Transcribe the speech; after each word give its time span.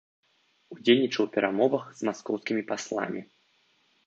Удзельнічаў 0.75 1.21
у 1.27 1.29
перамовах 1.35 1.83
з 2.01 2.09
маскоўскімі 2.09 2.61
пасламі. 2.73 3.21